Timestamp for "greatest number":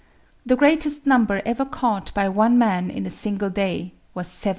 0.55-1.43